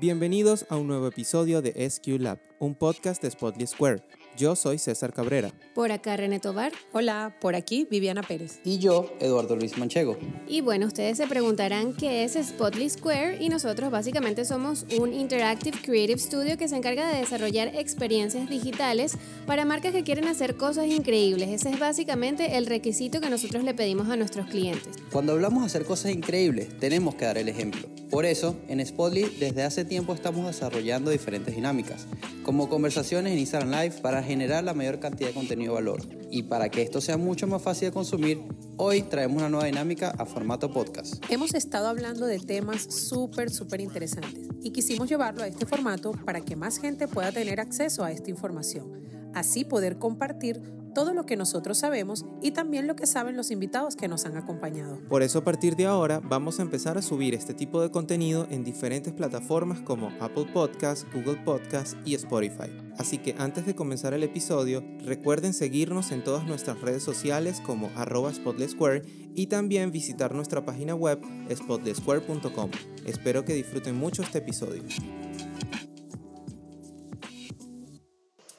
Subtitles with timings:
[0.00, 4.02] Bienvenidos a un nuevo episodio de SQ Lab, un podcast de Spotly Square.
[4.34, 5.52] Yo soy César Cabrera.
[5.74, 6.72] Por acá René Tobar.
[6.92, 8.60] Hola, por aquí Viviana Pérez.
[8.64, 10.16] Y yo, Eduardo Luis Manchego.
[10.48, 15.76] Y bueno, ustedes se preguntarán qué es Spotly Square y nosotros básicamente somos un Interactive
[15.82, 20.86] Creative Studio que se encarga de desarrollar experiencias digitales para marcas que quieren hacer cosas
[20.86, 21.50] increíbles.
[21.50, 24.96] Ese es básicamente el requisito que nosotros le pedimos a nuestros clientes.
[25.12, 27.86] Cuando hablamos de hacer cosas increíbles, tenemos que dar el ejemplo.
[28.10, 32.06] Por eso, en Spotly desde hace tiempo estamos desarrollando diferentes dinámicas,
[32.44, 36.00] como conversaciones en Instagram Live para generar la mayor cantidad de contenido de valor.
[36.30, 38.40] Y para que esto sea mucho más fácil de consumir,
[38.76, 41.16] hoy traemos una nueva dinámica a formato podcast.
[41.28, 46.40] Hemos estado hablando de temas súper, súper interesantes y quisimos llevarlo a este formato para
[46.40, 48.92] que más gente pueda tener acceso a esta información.
[49.34, 50.62] Así poder compartir
[50.94, 54.36] todo lo que nosotros sabemos y también lo que saben los invitados que nos han
[54.36, 54.98] acompañado.
[55.08, 58.46] Por eso a partir de ahora vamos a empezar a subir este tipo de contenido
[58.50, 62.70] en diferentes plataformas como Apple Podcasts, Google Podcasts y Spotify.
[62.98, 67.90] Así que antes de comenzar el episodio, recuerden seguirnos en todas nuestras redes sociales como
[67.96, 69.02] arroba Square
[69.34, 71.20] y también visitar nuestra página web
[71.54, 72.70] spotlesquare.com.
[73.06, 74.82] Espero que disfruten mucho este episodio.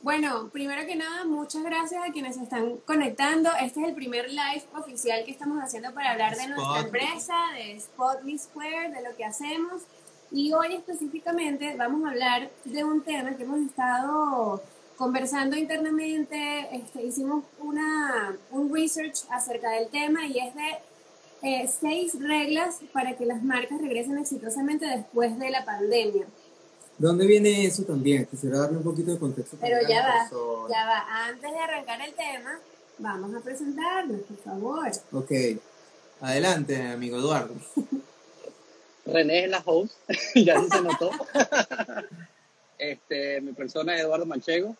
[0.03, 3.52] Bueno, primero que nada, muchas gracias a quienes se están conectando.
[3.61, 7.80] Este es el primer live oficial que estamos haciendo para hablar de nuestra empresa, de
[7.80, 9.83] Spotly Square, de lo que hacemos.
[10.31, 14.63] Y hoy específicamente vamos a hablar de un tema que hemos estado
[14.97, 16.75] conversando internamente.
[16.75, 20.79] Este, hicimos una, un research acerca del tema y es de
[21.44, 26.25] eh, seis reglas para que las marcas regresen exitosamente después de la pandemia.
[27.02, 28.27] ¿Dónde viene eso también?
[28.27, 29.57] Quisiera darle un poquito de contexto.
[29.59, 30.30] Pero ya va,
[30.69, 31.25] ya va.
[31.25, 32.59] Antes de arrancar el tema,
[32.99, 34.91] vamos a presentarnos, por favor.
[35.11, 35.31] Ok.
[36.22, 37.55] Adelante, amigo Eduardo.
[39.07, 39.95] René es la host,
[40.35, 41.09] ya se notó.
[42.77, 44.75] este, mi persona es Eduardo Manchego,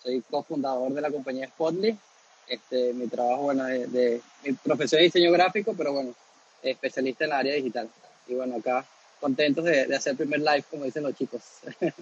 [0.00, 1.98] soy cofundador de la compañía Spotly.
[2.46, 6.14] Este, mi trabajo, bueno, de, de, mi profesión de diseño gráfico, pero bueno,
[6.62, 7.90] especialista en la área digital.
[8.28, 8.86] Y bueno, acá
[9.20, 11.42] contentos de, de hacer el primer live, como dicen los chicos.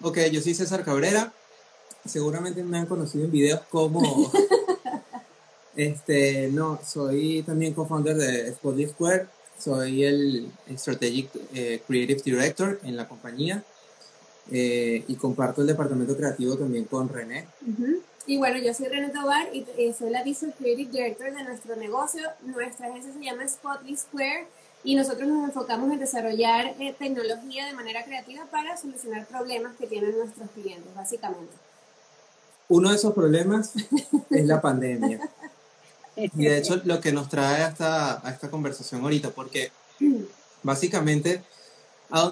[0.00, 1.32] ok, yo soy César Cabrera.
[2.04, 4.30] Seguramente me han conocido en videos como...
[5.76, 9.26] este, no, soy también co-founder de Spotly Square.
[9.58, 13.64] Soy el Strategic eh, Creative Director en la compañía.
[14.50, 17.46] Eh, y comparto el departamento creativo también con René.
[18.26, 22.22] Y bueno, yo soy René Tobar y soy la Visual Creative Director de nuestro negocio.
[22.42, 24.46] Nuestra agencia se llama Spotly Square
[24.84, 29.86] y nosotros nos enfocamos en desarrollar eh, tecnología de manera creativa para solucionar problemas que
[29.86, 31.52] tienen nuestros clientes, básicamente.
[32.68, 33.72] Uno de esos problemas
[34.30, 35.20] es la pandemia.
[36.16, 39.70] Y de hecho lo que nos trae a esta, a esta conversación ahorita, porque
[40.62, 41.42] básicamente,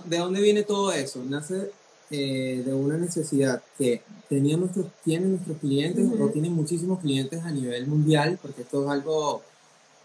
[0.04, 1.22] ¿de dónde viene todo eso?
[1.24, 1.70] Nace
[2.10, 7.50] eh, de una necesidad que tenían nuestros, tienen nuestros clientes o tienen muchísimos clientes a
[7.50, 9.42] nivel mundial, porque esto es algo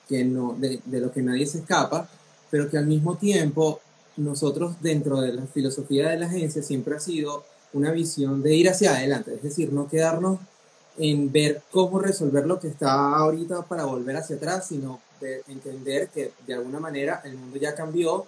[0.08, 2.08] que no, de, de lo que nadie se escapa,
[2.52, 3.80] pero que al mismo tiempo
[4.18, 8.70] nosotros dentro de la filosofía de la agencia siempre ha sido una visión de ir
[8.70, 10.40] hacia adelante, es decir, no quedarnos
[10.98, 16.10] en ver cómo resolver lo que está ahorita para volver hacia atrás, sino de entender
[16.10, 18.26] que de alguna manera el mundo ya cambió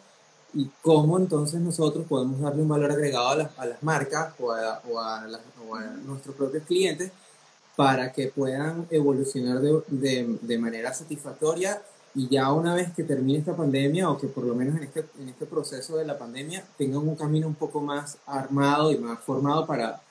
[0.53, 4.51] y cómo entonces nosotros podemos darle un valor agregado a las, a las marcas o
[4.51, 5.28] a, o, a
[6.05, 7.11] nuestros propios clientes
[7.75, 11.81] para que puedan evolucionar de, de manera satisfactoria
[12.16, 15.06] y ya una vez que termine esta pandemia o que por lo menos en este,
[15.19, 19.19] en este proceso de la pandemia tengan un camino un poco más armado y más
[19.19, 20.01] formado para,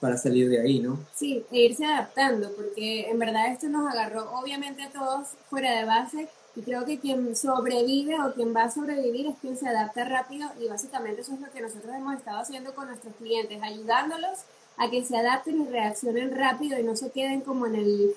[0.00, 0.98] para salir de ahí, ¿no?
[1.14, 5.84] Sí, e irse adaptando, porque en verdad esto nos agarró obviamente a todos fuera de
[5.84, 10.04] base y creo que quien sobrevive o quien va a sobrevivir es quien se adapta
[10.04, 14.38] rápido y básicamente eso es lo que nosotros hemos estado haciendo con nuestros clientes, ayudándolos
[14.78, 18.14] a que se adapten y reaccionen rápido y no se queden como en el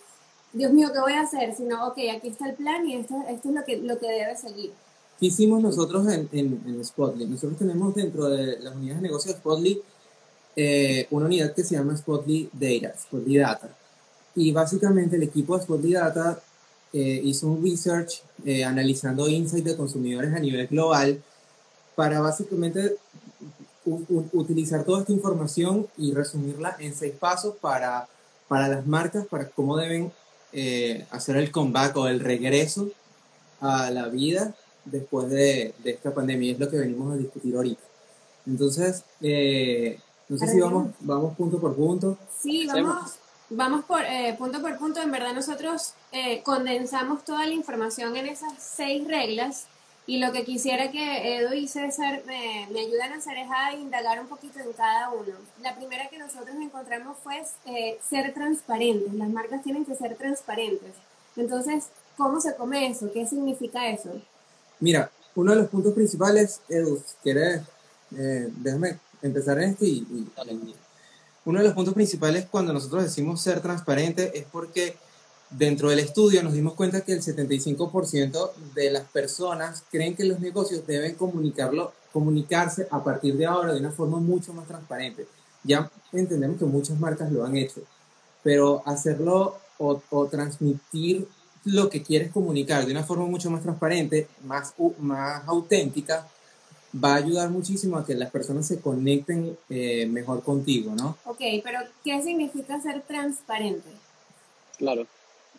[0.55, 1.53] Dios mío, ¿qué voy a hacer?
[1.53, 4.38] Sino, ok, aquí está el plan y esto, esto es lo que, lo que debe
[4.38, 4.71] seguir.
[5.19, 7.25] ¿Qué hicimos nosotros en, en, en Spotly?
[7.25, 9.81] Nosotros tenemos dentro de las unidades de negocio de Spotly
[10.56, 13.69] eh, una unidad que se llama Spotly Data, Spotly Data.
[14.33, 16.39] Y básicamente el equipo de Spotly Data
[16.94, 21.21] eh, hizo un research eh, analizando insights de consumidores a nivel global
[21.95, 22.95] para básicamente
[23.85, 28.07] utilizar toda esta información y resumirla en seis pasos para,
[28.47, 30.12] para las marcas, para cómo deben
[30.57, 32.90] eh, hacer el comeback o el regreso
[33.60, 34.54] a la vida
[34.86, 36.54] después de, de, esta pandemia.
[36.54, 37.84] Es lo que venimos a discutir ahorita.
[38.48, 40.00] Entonces, eh,
[40.30, 42.18] no sé si vamos, vamos punto por punto.
[42.40, 43.16] Sí, vamos,
[43.50, 45.02] vamos por eh, punto por punto.
[45.02, 45.94] En verdad nosotros
[46.44, 49.68] condensamos toda la información en esas seis reglas
[50.07, 53.74] Y lo que quisiera que Edu y César me, me ayuden a hacer es a
[53.74, 55.34] indagar un poquito en cada uno.
[55.62, 59.13] La primera que nosotros encontramos fue eh, ser transparentes.
[59.13, 60.94] Las marcas tienen que ser transparentes.
[61.36, 61.86] Entonces,
[62.18, 63.12] ¿cómo se come eso?
[63.12, 64.12] ¿Qué significa eso?
[64.80, 67.62] Mira, uno de los puntos principales, Edu, si quieres,
[68.16, 70.75] eh, déjame empezar en este y, y,
[71.46, 74.98] uno de los puntos principales cuando nosotros decimos ser transparente es porque
[75.57, 80.40] dentro del estudio nos dimos cuenta que el 75% de las personas creen que los
[80.40, 85.28] negocios deben comunicarlo, comunicarse a partir de ahora de una forma mucho más transparente.
[85.63, 87.81] Ya entendemos que muchas marcas lo han hecho,
[88.44, 91.28] pero hacerlo o, o transmitir
[91.66, 96.28] lo que quieres comunicar de una forma mucho más transparente, más, más auténtica,
[97.04, 101.18] va a ayudar muchísimo a que las personas se conecten eh, mejor contigo, ¿no?
[101.25, 103.90] Ok, pero ¿qué significa ser transparente?
[104.78, 105.07] Claro.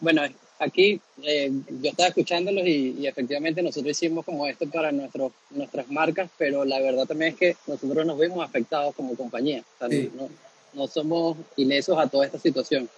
[0.01, 0.23] Bueno,
[0.59, 1.51] aquí eh,
[1.81, 6.81] yo estaba escuchándolos y, efectivamente nosotros hicimos como esto para nuestros, nuestras marcas, pero la
[6.81, 9.63] verdad también es que nosotros nos vemos afectados como compañía.
[9.81, 10.29] no,
[10.75, 12.89] no somos ilesos a toda esta situación.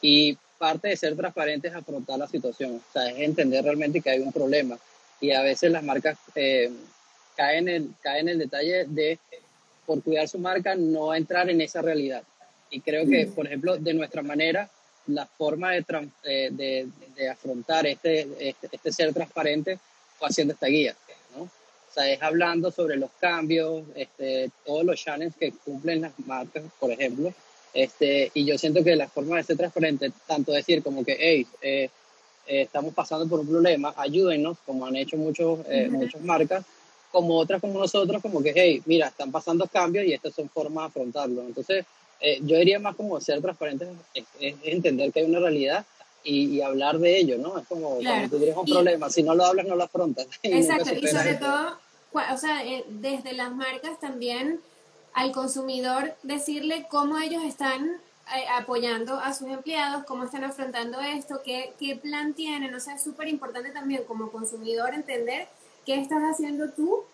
[0.00, 4.10] Y parte de ser transparente es afrontar la situación, o sea, es entender realmente que
[4.10, 4.78] hay un problema.
[5.20, 6.70] Y a veces las marcas eh,
[7.36, 9.18] caen, en, caen en el detalle de,
[9.86, 12.22] por cuidar su marca, no entrar en esa realidad.
[12.70, 14.68] Y creo que, por ejemplo, de nuestra manera,
[15.06, 15.84] la forma de,
[16.22, 19.78] de, de, afrontar este, este, este, ser transparente
[20.18, 20.94] fue haciendo esta guía.
[21.36, 21.42] ¿no?
[21.42, 21.50] O
[21.92, 26.90] sea, es hablando sobre los cambios, este, todos los channels que cumplen las marcas, por
[26.90, 27.32] ejemplo,
[27.74, 31.46] este, y yo siento que la forma de ser transparente, tanto decir como que, hey,
[31.60, 31.90] eh,
[32.46, 36.64] eh, estamos pasando por un problema, ayúdenos, como han hecho muchos, eh, muchas marcas,
[37.10, 40.84] como otras como nosotros, como que, hey, mira, están pasando cambios y estas son formas
[40.84, 41.42] de afrontarlo.
[41.42, 41.84] Entonces,
[42.42, 44.24] yo diría más como ser transparente es,
[44.62, 45.84] entender que hay una realidad
[46.22, 47.58] y, hablar de ello, ¿no?
[47.58, 50.26] Es como cuando tú tienes un problema, si no lo hablas, no lo afrontas.
[50.42, 51.78] Exacto, y sobre todo,
[52.12, 54.60] o sea, desde las marcas también
[55.12, 58.00] al consumidor decirle cómo ellos están
[58.34, 62.74] eh, apoyando a sus empleados, cómo están afrontando esto, qué, qué plan tienen.
[62.74, 65.46] O sea, es súper importante también como consumidor entender
[65.84, 67.04] qué estás haciendo tú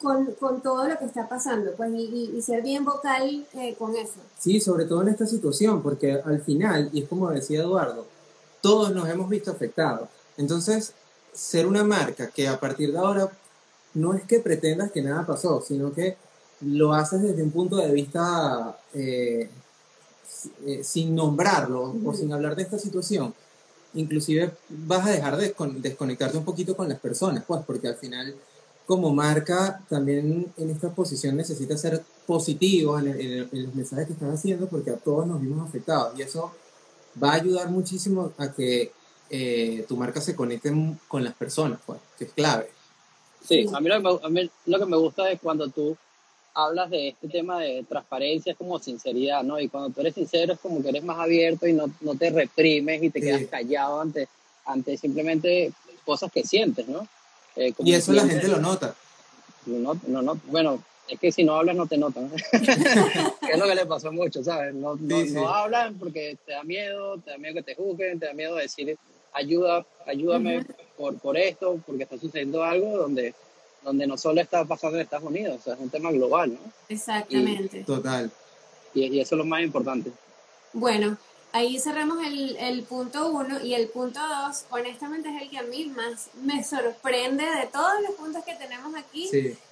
[0.00, 3.94] con, con, todo lo que está pasando, pues, y, y, ser bien vocal eh, con
[3.94, 4.20] eso.
[4.38, 8.06] Sí, sobre todo en esta situación, porque al final, y es como decía Eduardo,
[8.60, 10.08] todos nos hemos visto afectados.
[10.36, 10.94] Entonces,
[11.32, 13.30] ser una marca que a partir de ahora
[13.94, 16.16] no es que pretendas que nada pasó, sino que
[16.62, 19.48] lo haces desde un punto de vista eh,
[20.66, 23.34] eh, sin nombrarlo o sin hablar de esta situación,
[23.94, 28.34] inclusive vas a dejar de desconectarte un poquito con las personas, pues porque al final
[28.90, 34.68] como marca también en esta posición necesita ser positivo en, los mensajes que estás haciendo
[34.68, 36.52] porque a todos nos vimos afectados y eso
[37.22, 38.90] va a ayudar muchísimo a que
[39.30, 40.72] eh, tu marca se conecte
[41.06, 42.68] con las personas, pues, que es clave.
[43.46, 45.96] Sí, a mí, a mí lo que me gusta es cuando tú
[46.52, 49.60] hablas de este tema de transparencia, es como sinceridad, ¿no?
[49.60, 52.30] Y cuando tú eres sincero es como que eres más abierto y no, no te
[52.30, 54.26] reprimes y te quedas callado ante,
[54.64, 55.72] ante simplemente
[56.04, 57.06] cosas que sientes, ¿no?
[57.60, 58.94] Eh, y eso la gente lo nota.
[59.66, 62.30] No, no, no, bueno, es que si no hablas no te notan.
[62.52, 64.74] es lo que le pasó mucho, ¿sabes?
[64.74, 68.26] No, no, no, hablan porque te da miedo, te da miedo que te juzguen, te
[68.26, 68.96] da miedo decir
[69.32, 70.64] ayuda, ayúdame
[70.96, 73.34] por, por esto, porque está sucediendo algo donde
[73.82, 76.58] donde no solo está pasando en Estados Unidos, o sea, es un tema global, ¿no?
[76.88, 77.82] Exactamente.
[77.84, 78.30] total.
[78.94, 80.10] Y, eso es lo más importante.
[80.72, 81.16] Bueno,
[81.52, 85.62] ahí cerramos el, el punto uno y el punto dos, honestamente es el que a
[85.62, 89.28] mí más me sorprende de todos los puntos que tenemos aquí,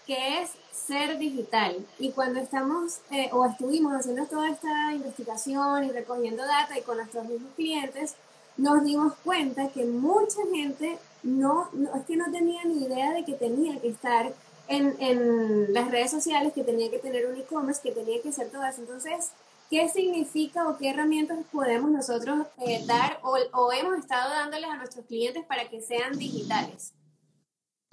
[0.06, 1.76] que es ser digital.
[1.98, 6.96] Y cuando estamos eh, o estuvimos haciendo toda esta investigación y recogiendo data y con
[6.96, 8.14] nuestros mismos clientes,
[8.56, 13.34] nos dimos cuenta que mucha gente no, es que no tenía ni idea de que
[13.34, 14.32] tenía que estar
[14.66, 18.50] en, en las redes sociales, que tenía que tener un e-commerce, que tenía que hacer
[18.50, 18.80] todo eso.
[18.80, 19.30] Entonces,
[19.70, 24.76] ¿qué significa o qué herramientas podemos nosotros eh, dar o, o, hemos estado dándoles a
[24.76, 26.92] nuestros clientes para que sean digitales?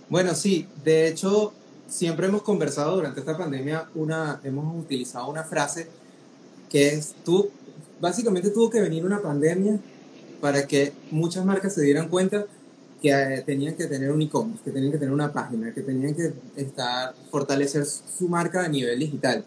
[0.09, 1.53] Bueno, sí, de hecho,
[1.87, 5.87] siempre hemos conversado durante esta pandemia, una, hemos utilizado una frase
[6.69, 7.49] que es, tú,
[7.99, 9.79] básicamente tuvo que venir una pandemia
[10.41, 12.45] para que muchas marcas se dieran cuenta
[13.01, 16.15] que eh, tenían que tener un e-commerce, que tenían que tener una página, que tenían
[16.15, 19.43] que estar, fortalecer su marca a nivel digital.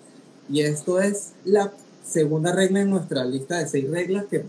[0.50, 1.72] Y esto es la
[2.08, 4.44] segunda regla en nuestra lista de seis reglas que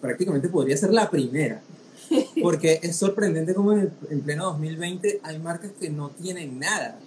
[0.00, 1.62] prácticamente podría ser la primera.
[2.42, 6.98] Porque es sorprendente como en, en pleno 2020 hay marcas que no tienen nada.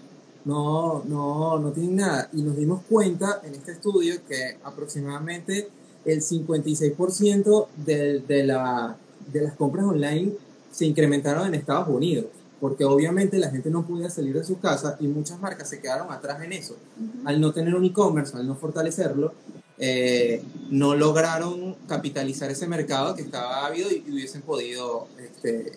[0.46, 2.30] No, no, no tienen nada.
[2.34, 5.68] Y nos dimos cuenta en este estudio que aproximadamente
[6.06, 8.96] el 56% de, de, la,
[9.32, 10.34] de las compras online
[10.72, 12.26] se incrementaron en Estados Unidos.
[12.60, 16.12] porque obviamente la gente no podía salir de su casa y muchas marcas se quedaron
[16.12, 16.76] atrás en eso.
[17.26, 19.34] Al no tener un e-commerce, al no fortalecerlo,
[19.80, 25.74] eh, no lograron capitalizar ese mercado que estaba ávido y, hubiesen podido este,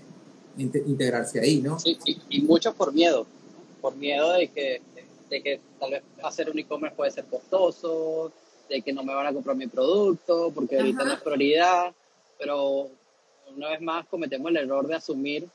[0.57, 1.79] integrarse ahí, ¿no?
[1.79, 3.27] Sí, y, mucho por miedo,
[3.81, 4.81] por miedo de que,
[5.29, 8.33] de que tal vez hacer un e-commerce puede ser costoso,
[8.69, 11.93] de que no me van a comprar mi producto, porque ahorita no es prioridad,
[12.39, 12.89] pero
[13.55, 15.49] una vez más cometemos el error de asumir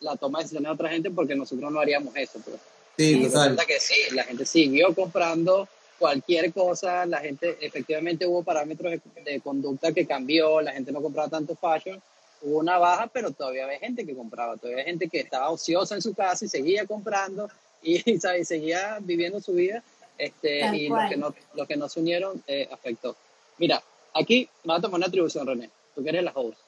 [0.00, 2.40] la toma de decisiones de otra gente porque nosotros no haríamos eso.
[2.44, 2.56] Pues.
[2.96, 5.68] Sí, y resulta que sí, la gente siguió comprando
[6.02, 11.28] cualquier cosa, la gente, efectivamente hubo parámetros de, conducta que cambió, la gente no compraba
[11.28, 12.02] tanto fashion,
[12.40, 15.94] hubo una baja, pero todavía había gente que compraba, todavía había gente que estaba ociosa
[15.94, 17.48] en su casa y seguía comprando
[17.84, 18.48] y, ¿sabes?
[18.48, 19.84] seguía viviendo su vida,
[20.18, 23.14] este, y los que, no, los que no se unieron eh, afectó.
[23.58, 23.80] Mira,
[24.12, 26.58] aquí me va a tomar una atribución, René, tú que eres la host.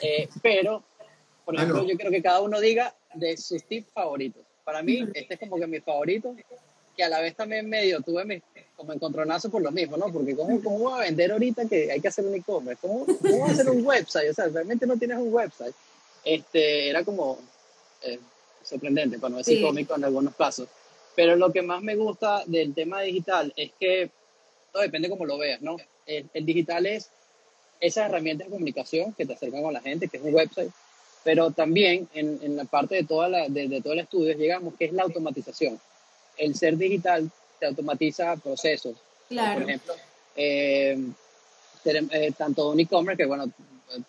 [0.00, 0.84] Eh, pero
[1.44, 4.44] por ejemplo, yo quiero que cada uno diga de sus tips favoritos.
[4.62, 6.36] Para mí, este es como que mi favorito,
[6.96, 8.42] que a la vez también medio tuve mi,
[8.76, 10.12] como encontronazo por lo mismo, ¿no?
[10.12, 12.80] Porque ¿cómo, cómo voy a vender ahorita que hay que hacer un e-commerce?
[12.80, 14.30] ¿Cómo, ¿Cómo voy a hacer un website?
[14.30, 15.74] O sea, realmente no tienes un website.
[16.24, 17.38] Este, era como
[18.02, 18.18] eh,
[18.62, 20.68] sorprendente, para no decir cómico en algunos casos.
[21.14, 24.10] Pero lo que más me gusta del tema digital es que
[24.72, 25.76] todo depende cómo lo veas, ¿no?
[26.06, 27.10] El, el digital es
[27.80, 30.70] esas herramientas de comunicación que te acercan con la gente, que es un website,
[31.24, 34.86] pero también en, en la parte de, toda la, de, todo el estudio llegamos que
[34.86, 35.80] es la automatización.
[36.36, 37.30] El ser digital
[37.62, 38.96] te automatiza procesos.
[39.28, 39.60] Claro.
[39.60, 39.94] Por ejemplo,
[40.34, 40.98] eh,
[41.84, 43.44] eh, tanto un e-commerce que, bueno,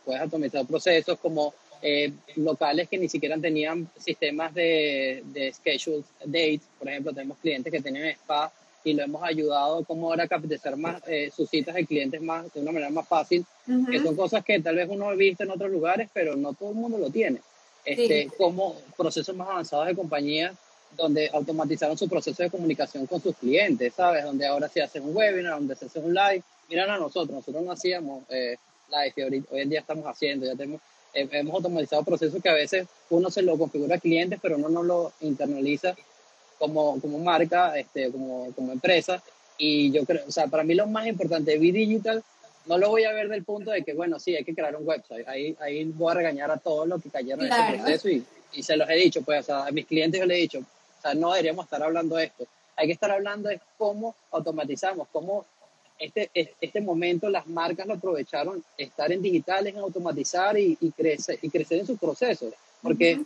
[0.03, 6.61] puedes automatizar procesos como eh, locales que ni siquiera tenían sistemas de, de schedule dates.
[6.79, 8.51] Por ejemplo, tenemos clientes que tienen spa
[8.83, 12.51] y lo hemos ayudado como ahora a capitalizar más eh, sus citas de clientes más
[12.51, 13.45] de una manera más fácil,
[13.89, 16.69] que son cosas que tal vez uno ha visto en otros lugares, pero no todo
[16.69, 17.39] el mundo lo tiene.
[17.85, 20.55] Este, Como procesos más avanzados de compañías
[20.95, 24.23] donde automatizaron su proceso de comunicación con sus clientes, ¿sabes?
[24.23, 26.43] Donde ahora se hace un webinar, donde se hace un live.
[26.69, 28.55] Miran a nosotros, nosotros no hacíamos eh,
[28.89, 30.81] live, hoy en día estamos haciendo, ya tenemos,
[31.13, 34.69] eh, hemos automatizado procesos que a veces uno se lo configura a clientes, pero uno
[34.69, 35.95] no lo internaliza
[36.57, 39.21] como, como marca, este, como, como empresa.
[39.57, 42.23] Y yo creo, o sea, para mí lo más importante de B-Digital
[42.65, 44.87] no lo voy a ver del punto de que, bueno, sí, hay que crear un
[44.87, 45.27] website.
[45.27, 48.23] Ahí, ahí voy a regañar a todos los que cayeron en ese proceso y,
[48.53, 50.63] y, se los he dicho, pues, o sea, a mis clientes yo les he dicho,
[51.03, 52.45] sea, no deberíamos estar hablando de esto.
[52.75, 55.45] Hay que estar hablando de cómo automatizamos, cómo
[55.99, 61.39] este, este momento las marcas lo aprovecharon, estar en digitales, en automatizar y, y, crecer,
[61.41, 62.53] y crecer en sus procesos.
[62.81, 63.21] Porque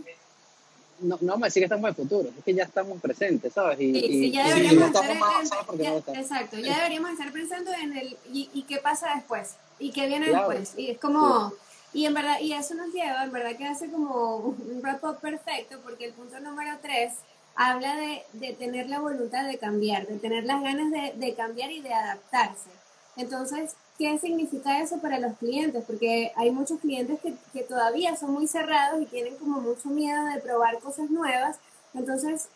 [0.99, 3.79] no, no me decir que estamos en futuro, es que ya estamos presentes, ¿sabes?
[3.79, 8.77] Y, sí, ya deberíamos estar Exacto, ya deberíamos estar pensando en el y, y, qué
[8.77, 10.73] pasa después, y qué viene después.
[10.77, 11.53] Y es como,
[11.93, 15.79] y en verdad, y eso nos lleva, en verdad que hace como un wrap-up perfecto,
[15.83, 17.13] porque el punto número tres
[17.57, 21.71] habla de, de, tener la voluntad de cambiar, de tener las ganas de, de cambiar
[21.71, 22.69] y de adaptarse.
[23.17, 25.83] Entonces, ¿qué significa eso para los clientes?
[25.85, 30.23] Porque hay muchos clientes que, que, todavía son muy cerrados y tienen como mucho miedo
[30.25, 31.57] de probar cosas nuevas.
[31.95, 32.47] Entonces,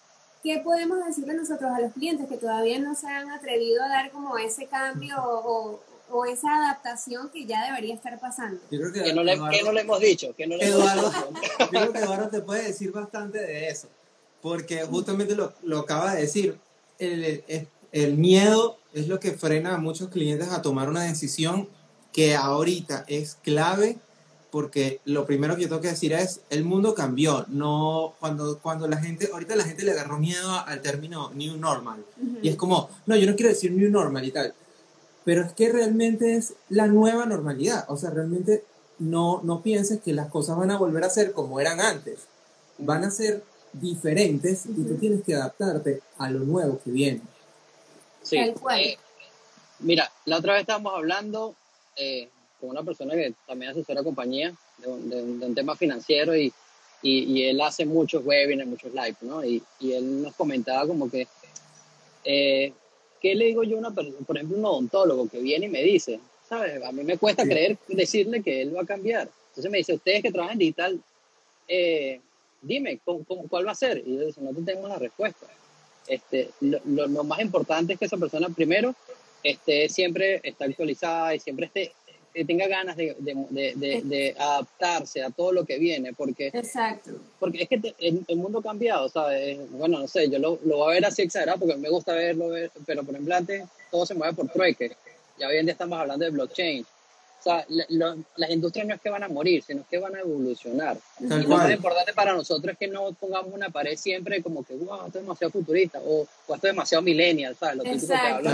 [0.43, 4.11] ¿qué podemos decirle nosotros a los clientes que todavía no se han atrevido a dar
[4.11, 5.79] como ese cambio o,
[6.11, 8.61] o esa adaptación que ya debería estar pasando?
[8.69, 10.35] Yo creo que, no, le, no le hemos dicho.
[10.35, 11.57] Que no le Eduardo, hemos dicho.
[11.59, 13.87] yo creo que Eduardo te puede decir bastante de eso,
[14.41, 16.57] porque justamente lo, lo acaba de decir.
[16.99, 21.67] El, el, el miedo es lo que frena a muchos clientes a tomar una decisión
[22.11, 23.97] que ahorita es clave
[24.51, 28.87] porque lo primero que yo tengo que decir es el mundo cambió no cuando cuando
[28.87, 32.03] la gente ahorita la gente le agarró miedo al término new normal.
[32.41, 34.53] Y es como no yo no quiero decir new normal y tal.
[35.23, 37.85] Pero es que realmente es la nueva normalidad.
[37.87, 38.65] O sea realmente
[38.99, 42.19] no no pienses que las cosas van a volver a ser como eran antes.
[42.77, 43.43] Van a ser
[43.73, 47.21] diferentes y tú tienes que adaptarte a lo nuevo que viene
[48.23, 48.37] Sí.
[48.37, 48.97] Eh,
[49.79, 51.55] mira, la otra vez estábamos hablando
[51.95, 56.53] eh, con una persona que también asesora compañía de, un tema financiero y,
[57.01, 59.43] y, él hace muchos webinars, muchos live, ¿no?
[59.43, 61.27] Y, y él nos comentaba como que,
[62.23, 62.73] eh,
[63.19, 65.81] ¿qué le digo yo a una persona, por ejemplo, un odontólogo que viene y me
[65.81, 66.83] dice, ¿sabes?
[66.83, 69.29] A mí me cuesta creer, decirle que él va a cambiar.
[69.49, 71.01] Entonces me dice, ustedes que trabajan en digital,
[71.67, 72.21] eh,
[72.61, 72.99] dime,
[73.49, 74.03] cuál va a ser?
[74.05, 75.47] Y yo digo, no tengo la respuesta.
[76.07, 78.95] Este, lo, lo, más importante es que esa persona primero
[79.43, 81.93] esté siempre está actualizada y siempre esté
[82.47, 87.11] tenga ganas de, de, de, adaptarse a todo lo que viene, porque, Exacto.
[87.39, 89.59] porque es que el, mundo ha cambiado, ¿sabes?
[89.71, 92.51] Bueno, no sé, yo lo, lo voy a ver así exagerado porque me gusta verlo,
[92.85, 94.95] pero por ejemplo antes todo se mueve por trueque,
[95.37, 96.85] ya hoy en día estamos hablando de blockchain,
[97.41, 97.65] o sea,
[98.35, 100.95] las industrias no es que van a morir, sino que van a evolucionar.
[101.19, 104.75] y lo más importante para nosotros es que no pongamos una pared siempre como que,
[104.75, 107.77] wow, esto es demasiado futurista o, esto es demasiado millennial, ¿sabes?
[107.77, 108.51] Lo típico que habla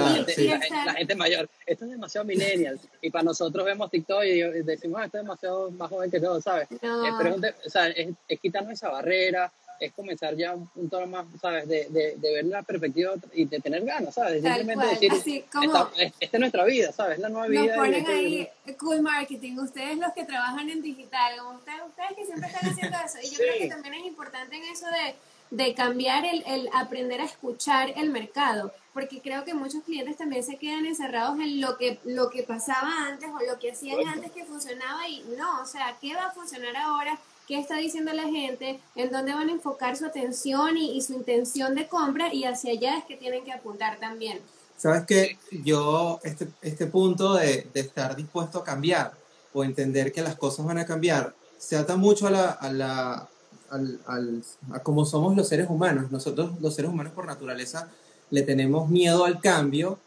[0.86, 2.80] la, gente, mayor, esto es demasiado millennial.
[3.02, 6.40] Y para nosotros vemos TikTok y decimos, ah, esto es demasiado más joven que todo,
[6.40, 6.70] ¿sabes?
[6.80, 11.68] pero o sea, es, es quitarnos esa barrera, es comenzar ya un, tono más, ¿sabes?
[11.68, 14.42] De, de, de, ver la perspectiva y de tener ganas, ¿sabes?
[14.42, 17.20] Simplemente decir, Así, como esta, es nuestra vida, ¿sabes?
[17.20, 17.66] La nueva vida.
[17.66, 22.26] Nos ponen ahí cool marketing, ustedes los que trabajan en digital, como ustedes, ustedes que
[22.26, 23.18] siempre están haciendo eso.
[23.22, 25.16] Y yo creo que también es importante en eso de,
[25.56, 30.42] de cambiar el, el aprender a escuchar el mercado porque creo que muchos clientes también
[30.42, 34.32] se quedan encerrados en lo que, lo que pasaba antes o lo que hacían antes
[34.32, 37.20] que funcionaba y no, o sea, ¿qué va a funcionar ahora?
[37.48, 41.76] Qué está diciendo la gente, en dónde van a enfocar su atención y, su intención
[41.76, 44.40] de compra y hacia allá es que tienen que apuntar también.
[44.76, 49.14] Sabes que yo, este, este punto de, de, estar dispuesto a cambiar
[49.54, 53.30] o entender que las cosas van a cambiar, se ata mucho a la, a la
[53.70, 56.12] al, al, a cómo somos los seres humanos.
[56.12, 57.90] Nosotros, los seres humanos, por naturaleza,
[58.30, 60.00] le tenemos miedo al cambio,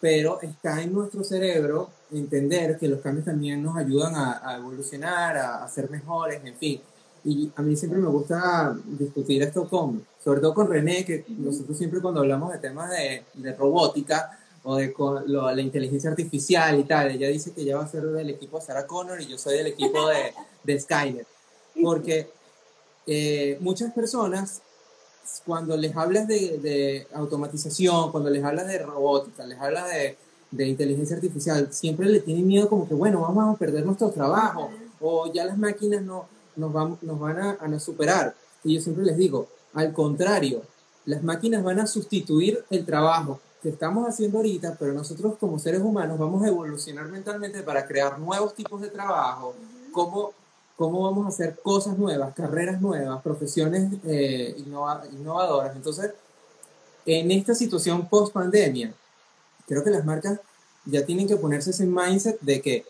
[0.00, 5.68] pero está en nuestro cerebro entender que los cambios también nos ayudan a, evolucionar, a,
[5.68, 6.80] ser mejores, en fin.
[7.24, 11.76] Y a mí siempre me gusta discutir esto con, sobre todo con René, que nosotros
[11.76, 14.94] siempre cuando hablamos de temas de, de robótica o de
[15.26, 18.64] la inteligencia artificial y tal, ella dice que ella va a ser del equipo de
[18.64, 20.32] Sarah Connor y yo soy del equipo de,
[20.64, 21.26] de Skynet.
[21.82, 22.30] Porque
[23.06, 24.62] eh, muchas personas,
[25.44, 30.16] cuando les hablas de, de automatización, cuando les hablas de robótica, les hablas de
[30.50, 34.70] de inteligencia artificial siempre le tienen miedo como que, bueno, vamos a perder nuestro trabajo
[35.00, 38.34] o ya las máquinas no, nos, van, nos van a, a superar.
[38.64, 40.62] Y yo siempre les digo, al contrario,
[41.06, 45.82] las máquinas van a sustituir el trabajo que estamos haciendo ahorita, pero nosotros como seres
[45.82, 49.54] humanos vamos a evolucionar mentalmente para crear nuevos tipos de trabajo,
[49.92, 50.32] cómo,
[50.80, 54.56] cómo vamos a hacer cosas nuevas, carreras nuevas, profesiones eh,
[55.12, 55.76] innovadoras.
[55.76, 56.12] Entonces,
[57.04, 58.94] en esta situación post pandemia,
[59.68, 60.40] creo que las marcas
[60.86, 62.86] ya tienen que ponerse ese mindset de que,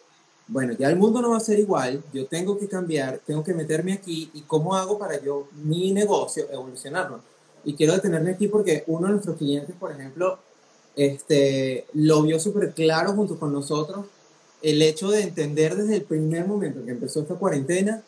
[0.47, 3.55] bueno, ya el mundo no va a ser igual, yo tengo que cambiar, tengo que
[3.55, 7.23] meterme aquí y cómo hago para yo, mi negocio, evolucionarlo.
[7.65, 10.39] Y quiero detenerme aquí porque uno de nuestros clientes, por ejemplo,
[10.95, 14.07] este, lo vio súper claro junto con nosotros,
[14.63, 18.03] el hecho de entender desde el primer momento que empezó esta cuarentena,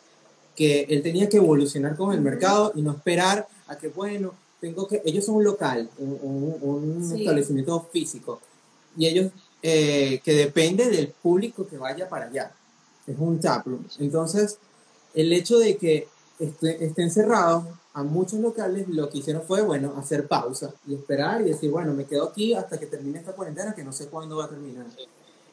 [0.55, 4.87] que él tenía que evolucionar con el mercado y no esperar a que, bueno, tengo
[4.87, 8.39] que, ellos son un local, un, un, establecimiento físico
[8.95, 12.51] y ellos eh, que depende del público que vaya para allá.
[13.07, 13.83] Es un taproom.
[13.99, 14.57] Entonces,
[15.13, 16.07] el hecho de que
[16.39, 21.41] esté, estén cerrados, a muchos locales lo que hicieron fue, bueno, hacer pausa y esperar
[21.41, 24.37] y decir, bueno, me quedo aquí hasta que termine esta cuarentena que no sé cuándo
[24.37, 24.85] va a terminar.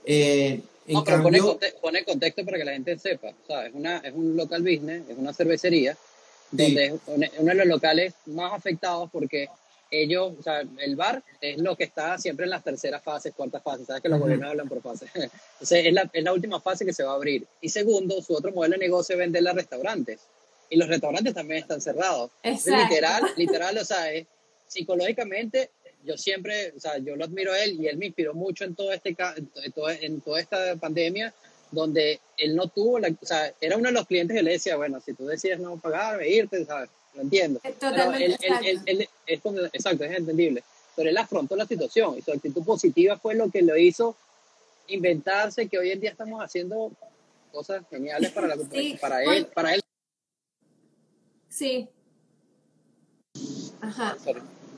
[0.05, 3.29] Eh, en cambio, pone, contexto para que la gente sepa.
[3.29, 5.97] O sea, es, una, es un local business, es una cervecería,
[6.51, 9.49] donde es uno de los locales más afectados porque
[9.91, 13.63] ellos, o sea, el bar es lo que está siempre en las terceras fases, cuartas
[13.63, 15.11] fases, sabes que los gobiernos hablan por fases.
[15.15, 17.47] Entonces, es la, es la, última fase que se va a abrir.
[17.61, 20.21] Y segundo, su otro modelo de negocio es venderle a restaurantes.
[20.69, 22.31] Y los restaurantes también están cerrados.
[22.45, 24.05] literal, literal, o sea,
[24.67, 25.71] psicológicamente,
[26.05, 28.75] yo siempre, o sea, yo lo admiro a él y él me inspiró mucho en,
[28.75, 31.33] todo este, en, todo, en toda esta pandemia,
[31.71, 34.77] donde él no tuvo, la, o sea, era uno de los clientes que le decía,
[34.77, 36.91] bueno, si tú decides no pagar, irte, ¿sabes?
[37.15, 37.61] lo entiendo.
[37.79, 38.37] Totalmente.
[39.27, 39.41] es
[39.73, 40.63] exacto, es entendible.
[40.97, 44.17] Pero él afrontó la situación y su actitud positiva fue lo que lo hizo
[44.89, 46.91] inventarse que hoy en día estamos haciendo
[47.53, 48.57] cosas geniales para, la,
[49.01, 49.47] para él.
[49.47, 49.81] Para él.
[51.49, 51.89] Sí.
[53.81, 54.17] Ajá.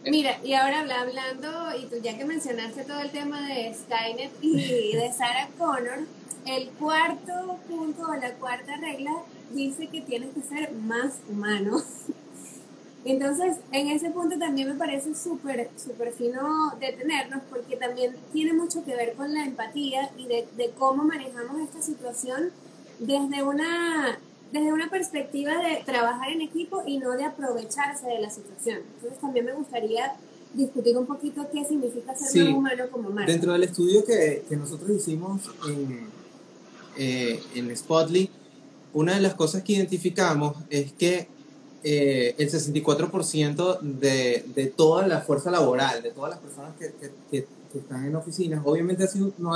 [0.05, 4.97] Mira, y ahora hablando, y tú ya que mencionaste todo el tema de Skynet y
[4.97, 6.07] de Sarah Connor,
[6.45, 9.13] el cuarto punto o la cuarta regla
[9.53, 11.83] dice que tienes que ser más humano.
[13.05, 18.85] Entonces, en ese punto también me parece súper, súper fino detenernos porque también tiene mucho
[18.85, 22.51] que ver con la empatía y de, cómo manejamos esta situación
[23.01, 24.19] desde una,
[24.53, 28.81] desde una perspectiva de trabajar en equipo y no de aprovecharse de la situación.
[28.97, 30.13] Entonces, también me gustaría
[30.53, 33.33] discutir un poquito qué significa ser más humano como marca.
[33.33, 36.07] Dentro del estudio que, que nosotros hicimos en,
[36.99, 38.29] eh, en Spotly,
[38.93, 41.29] una de las cosas que identificamos es que
[41.83, 46.93] eh, el 64% de, de, toda la fuerza laboral, de todas las personas que,
[47.31, 49.55] que, están en oficinas, obviamente así no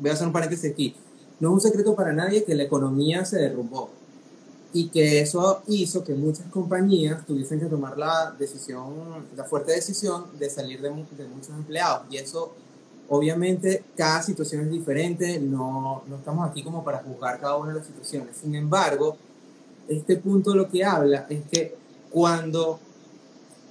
[0.00, 0.96] voy a hacer un paréntesis aquí,
[1.38, 3.90] no es un secreto para nadie que la economía se derrumbó
[4.74, 10.26] y que eso hizo que muchas compañías tuviesen que tomar la decisión, la fuerte decisión
[10.38, 12.02] de salir de, de muchos empleados.
[12.10, 12.52] Y eso
[13.08, 17.78] Obviamente, cada situación es diferente, no, no estamos aquí como para juzgar cada una de
[17.78, 18.36] las situaciones.
[18.36, 19.18] Sin embargo,
[19.88, 21.76] este punto lo que habla es que
[22.10, 22.80] cuando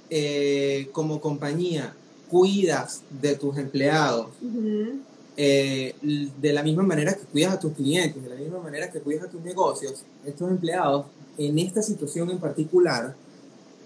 [0.08, 1.94] eh, como compañía
[2.28, 4.28] cuidas de tus empleados,
[5.36, 5.94] eh,
[6.40, 9.24] de la misma manera que cuidas a tus clientes, de la misma manera que cuidas
[9.24, 13.14] a tus negocios, estos empleados en esta situación en particular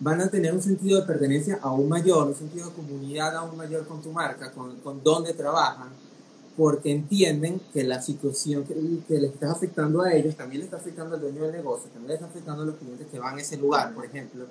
[0.00, 3.86] van a tener un sentido de pertenencia aún mayor, un sentido de comunidad aún mayor
[3.86, 5.88] con tu marca, con, con donde trabajan,
[6.56, 8.74] porque entienden que la situación que,
[9.06, 12.08] que les está afectando a ellos también le está afectando al dueño del negocio, también
[12.08, 14.44] le está afectando a los clientes que van a ese lugar, por ejemplo,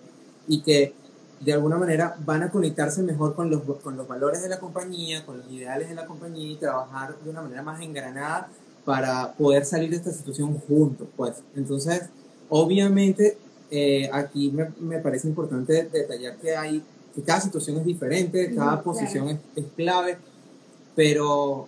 [0.47, 0.93] y que
[1.39, 5.25] de alguna manera van a conectarse mejor con los, con los valores de la compañía,
[5.25, 8.49] con los ideales de la compañía y trabajar de una manera más engranada
[8.85, 11.43] para poder salir de esta situación juntos, pues.
[11.55, 12.03] Entonces,
[12.49, 13.37] obviamente,
[13.69, 16.81] eh, aquí me, me, parece importante detallar que hay,
[17.13, 20.17] que cada situación es diferente, cada posición es, es, clave,
[20.95, 21.67] pero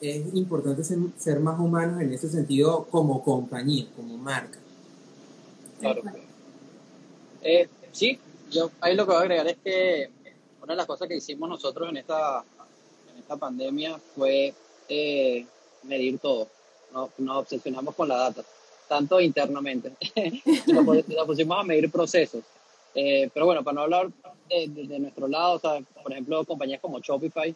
[0.00, 4.58] es importante ser, ser, más humanos en ese sentido como compañía, como marca.
[5.80, 6.02] Claro.
[7.42, 8.18] Eh, sí,
[8.54, 10.10] yo ahí lo que voy a agregar es que
[10.62, 12.44] una de las cosas que hicimos nosotros en esta,
[13.12, 14.54] en esta pandemia fue
[14.88, 15.44] eh,
[15.82, 16.48] medir todo.
[16.92, 18.42] Nos, obsesionamos con la data,
[18.88, 19.92] tanto internamente.
[20.66, 22.42] nos, pusimos a medir procesos.
[22.94, 24.10] Eh, pero bueno, para no hablar
[24.48, 27.54] de, de, de, nuestro lado, o sea, por ejemplo, compañías como Shopify,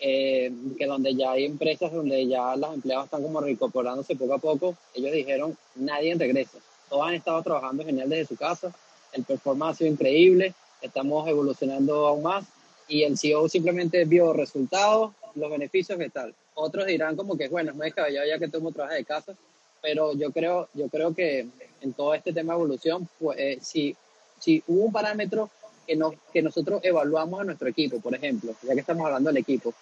[0.00, 4.38] eh, que donde ya hay empresas donde ya los empleados están como reincorporándose poco a
[4.38, 6.58] poco, ellos dijeron, nadie regresa.
[6.88, 8.74] Todos han estado trabajando genial desde su casa
[9.12, 12.44] el performance ha sido increíble, estamos evolucionando aún más
[12.88, 16.34] y el CEO simplemente vio resultados, los beneficios que tal.
[16.54, 19.34] Otros dirán como que bueno, es muy descabellado ya que mundo trabaja de casa,
[19.80, 21.46] pero yo creo, yo creo que
[21.80, 23.96] en todo este tema de evolución, pues eh, si,
[24.38, 25.50] si hubo un parámetro
[25.86, 29.38] que, no, que nosotros evaluamos a nuestro equipo, por ejemplo, ya que estamos hablando del
[29.38, 29.72] equipo,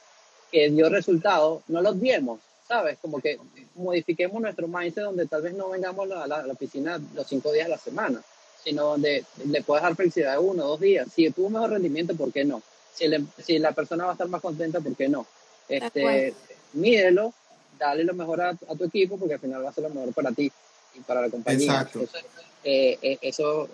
[0.52, 2.98] que dio resultados, no los diemos, ¿sabes?
[3.00, 3.38] Como que
[3.74, 7.52] modifiquemos nuestro mindset donde tal vez no vengamos a la, a la oficina los cinco
[7.52, 8.22] días a la semana
[8.62, 11.08] sino donde le puedes dar felicidad de uno o dos días.
[11.14, 12.62] Si tuvo mejor rendimiento, ¿por qué no?
[12.94, 15.26] Si, le, si, la persona va a estar más contenta, ¿por qué no?
[15.68, 16.34] Este,
[16.72, 17.32] mídelo,
[17.78, 20.12] dale lo mejor a, a, tu equipo, porque al final va a ser lo mejor
[20.12, 20.50] para ti
[20.94, 21.72] y para la compañía.
[21.72, 22.00] Exacto.
[22.00, 22.24] Entonces,
[22.64, 23.68] eh, eh, eso,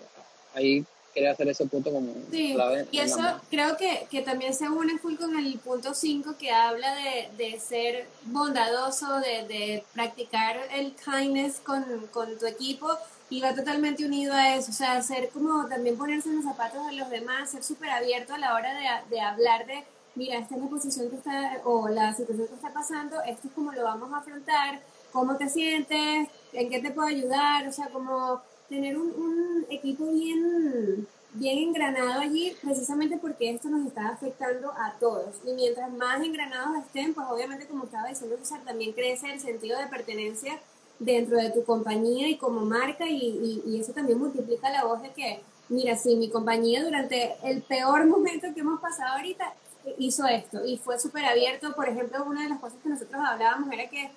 [0.53, 2.87] ahí quería hacer ese punto como sí, clave.
[2.91, 6.93] Y eso creo que, que, también se une full con el punto 5 que habla
[6.95, 12.97] de, de ser bondadoso, de, de, practicar el kindness con, con tu equipo
[13.29, 16.85] y va totalmente unido a eso, o sea, ser como también ponerse en los zapatos
[16.87, 19.83] de los demás, ser súper abierto a la hora de, de, hablar de,
[20.15, 23.53] mira, esta es la posición que está, o la situación que está pasando, esto es
[23.53, 27.87] como lo vamos a afrontar, cómo te sientes, en qué te puedo ayudar, o sea,
[27.87, 34.93] como tener un, equipo bien, bien engranado allí, precisamente porque esto nos está afectando a
[34.99, 35.35] todos.
[35.43, 39.79] Y mientras más engranados estén, pues obviamente, como estaba diciendo César, también crece el sentido
[39.79, 40.59] de pertenencia
[40.99, 45.01] dentro de tu compañía y como marca y, y, y, eso también multiplica la voz
[45.01, 49.53] de que, mira, si mi compañía durante el peor momento que hemos pasado ahorita
[49.97, 53.71] hizo esto y fue súper abierto, por ejemplo, una de las cosas que nosotros hablábamos
[53.71, 54.09] era que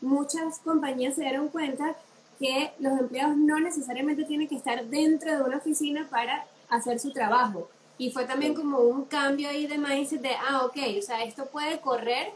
[0.00, 1.96] muchas compañías se dieron cuenta
[2.38, 7.10] que los empleados no necesariamente tienen que estar dentro de una oficina para hacer su
[7.12, 7.68] trabajo.
[7.98, 11.46] Y fue también como un cambio ahí de mindset de, ah, ok, o sea, esto
[11.46, 12.32] puede correr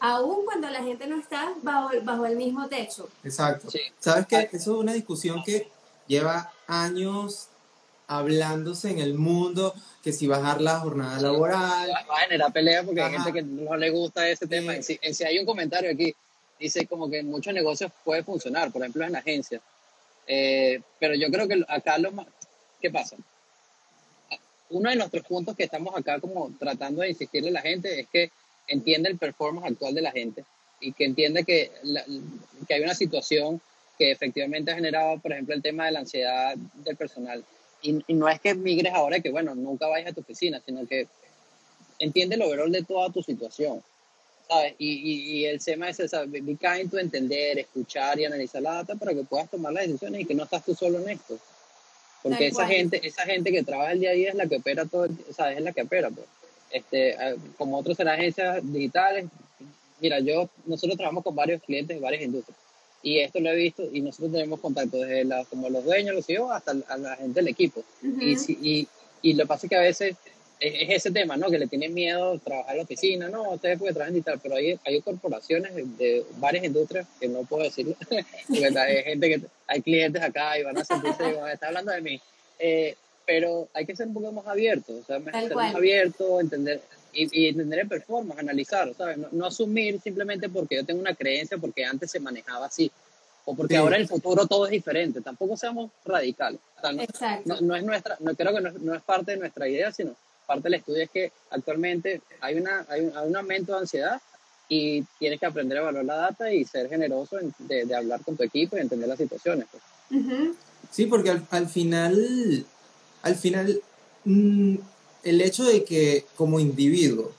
[0.00, 3.08] aún cuando la gente no está bajo, bajo el mismo techo.
[3.22, 3.70] Exacto.
[3.70, 3.80] Sí.
[3.98, 4.48] ¿Sabes qué?
[4.52, 5.68] Eso es una discusión que
[6.06, 7.48] lleva años
[8.06, 11.90] hablándose en el mundo, que si bajar la jornada laboral.
[11.90, 13.10] Va a generar pelea porque Ajá.
[13.10, 14.74] hay gente que no le gusta ese tema.
[14.82, 14.98] Sí.
[15.02, 16.14] Si, si, hay un comentario aquí,
[16.58, 19.62] dice como que en muchos negocios puede funcionar, por ejemplo en agencias.
[20.26, 22.26] Eh, pero yo creo que acá lo más...
[22.80, 23.16] ¿Qué pasa?
[24.70, 28.08] Uno de nuestros puntos que estamos acá como tratando de insistirle a la gente es
[28.08, 28.30] que
[28.66, 30.44] entiende el performance actual de la gente
[30.80, 32.04] y que entiende que, la,
[32.66, 33.60] que hay una situación
[33.98, 37.44] que efectivamente ha generado, por ejemplo, el tema de la ansiedad del personal.
[37.80, 40.60] Y, y, no es que migres ahora y que, bueno, nunca vayas a tu oficina,
[40.64, 41.06] sino que
[41.98, 43.82] entiende el overall de toda tu situación.
[44.48, 44.74] ¿sabes?
[44.78, 48.74] Y, y, y el tema es esa, be kind to entender, escuchar y analizar la
[48.74, 51.38] data para que puedas tomar las decisiones y que no estás tú solo en esto.
[52.22, 54.86] Porque esa gente, esa gente que trabaja el día a día es la que opera
[54.86, 56.26] todo, o sea, es la que opera, pues
[56.74, 57.16] este,
[57.56, 59.26] como otros en agencias digitales,
[60.00, 62.58] mira, yo, nosotros trabajamos con varios clientes de varias industrias
[63.04, 66.26] y esto lo he visto y nosotros tenemos contacto desde la, como los dueños, los
[66.26, 67.84] CEO, hasta a la gente del equipo.
[68.02, 68.58] Uh -huh.
[68.58, 68.88] y, y,
[69.22, 70.16] y, lo que pasa es que a veces
[70.58, 71.50] es, es, ese tema, ¿no?
[71.50, 74.56] Que le tienen miedo trabajar en la oficina, no, ustedes pueden trabajar en digital, pero
[74.56, 79.82] hay, hay corporaciones de, de varias industrias que no puedo decirlo, hay gente que, hay
[79.82, 82.20] clientes acá y van a sentirse, está hablando de mí.
[82.58, 86.80] Eh, pero hay que ser un poco más abiertos, o sea, ser más abierto, entender,
[87.12, 89.18] y, entender el performance, analizar, ¿sabes?
[89.32, 92.90] No, asumir simplemente porque yo tengo una creencia, porque antes se manejaba así,
[93.44, 95.20] o porque ahora en el futuro todo es diferente.
[95.20, 96.60] Tampoco seamos radicales.
[97.44, 100.14] no, no, es nuestra, no creo que no, es parte de nuestra idea, sino
[100.46, 104.20] parte del estudio es que actualmente hay, una, hay, un, aumento de ansiedad
[104.68, 108.42] y tienes que aprender a valorar la data y ser generoso de, hablar con tu
[108.42, 109.66] equipo y entender las situaciones.
[109.70, 109.82] Pues.
[110.90, 112.66] Sí, porque al, al final,
[113.24, 113.80] al final,
[114.24, 114.76] mm,
[115.24, 117.32] el hecho de que como individuo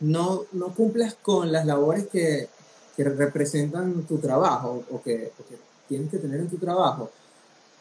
[0.00, 2.48] no, no cumplas con las labores que,
[2.96, 5.30] que representan tu trabajo o que,
[5.88, 7.10] tienes que tener en tu trabajo,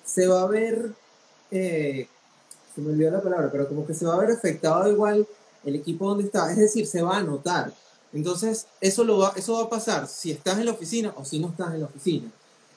[0.03, 0.91] se va a ver,
[1.51, 2.07] eh,
[2.75, 5.25] se me olvidó la palabra, pero como que se va a ver afectado igual
[5.63, 7.71] el equipo donde está, es decir, se va a notar.
[8.11, 11.39] Entonces, eso, lo va, eso va a pasar si estás en la oficina o si
[11.39, 12.29] no estás en la oficina.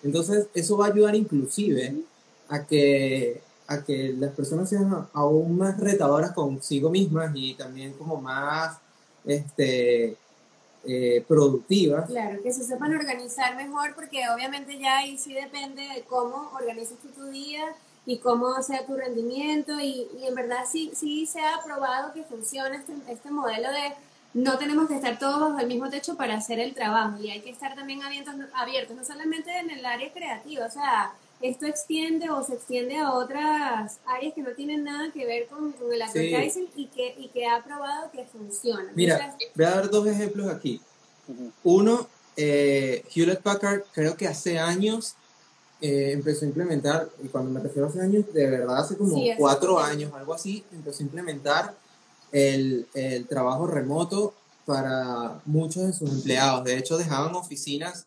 [0.04, 1.96] Entonces, eso va a ayudar inclusive
[2.48, 8.20] a que a que las personas sean aún más retadoras consigo mismas y también como
[8.20, 8.78] más
[9.24, 10.16] este,
[10.84, 12.06] eh, productivas.
[12.06, 16.98] Claro, que se sepan organizar mejor porque obviamente ya ahí sí depende de cómo organizas
[17.14, 17.64] tu día
[18.04, 22.24] y cómo sea tu rendimiento y, y, en verdad sí, sí se ha probado que
[22.24, 23.94] funciona este, este modelo de
[24.34, 27.40] no tenemos que estar todos bajo el mismo techo para hacer el trabajo y hay
[27.42, 32.30] que estar también abiertos, abiertos no solamente en el área creativa, o sea, esto extiende
[32.30, 36.68] o se extiende a otras áreas que no tienen nada que ver con, el advertising
[36.76, 38.90] y, que, y que ha probado que funciona.
[38.94, 40.80] Mira, voy a dar dos ejemplos aquí.
[41.64, 45.14] Uno, eh, Hewlett Packard creo que hace años
[45.80, 49.20] eh, empezó a implementar, y cuando me refiero a hace años, de verdad hace como
[49.36, 51.74] cuatro años, algo así, empezó a implementar
[52.30, 56.64] el, el trabajo remoto para muchos de sus empleados.
[56.64, 58.06] De hecho, dejaban oficinas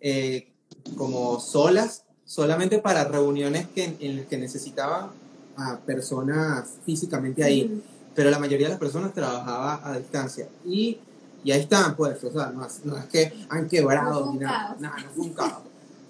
[0.00, 0.48] eh,
[0.96, 5.10] como solas solamente para reuniones que, en las que necesitaban
[5.56, 7.82] a personas físicamente ahí.
[8.14, 10.48] Pero la mayoría de las personas trabajaba a distancia.
[10.64, 10.98] Y,
[11.44, 15.10] y ahí están, pues, o sea, no, es que han quebrado ni nada, nada, no
[15.14, 15.62] fue un caos.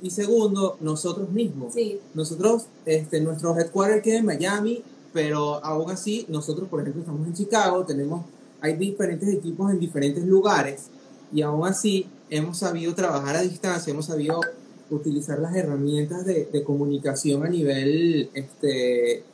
[0.03, 1.75] Y segundo, nosotros mismos.
[1.75, 2.01] Sí.
[2.15, 7.35] Nosotros, este, nuestro headquarter queda en Miami, pero aún así, nosotros, por ejemplo, estamos en
[7.35, 8.25] Chicago, tenemos,
[8.61, 10.87] hay diferentes equipos en diferentes lugares,
[11.33, 14.41] y aún así hemos sabido trabajar a distancia, hemos sabido
[14.91, 19.25] utilizar las herramientas de, de comunicación a nivel este,